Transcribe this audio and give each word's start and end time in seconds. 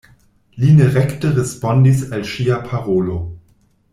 Li 0.61 0.71
ne 0.77 0.87
rekte 0.95 1.33
respondis 1.35 2.01
al 2.19 2.27
ŝia 2.33 2.59
parolo. 2.71 3.19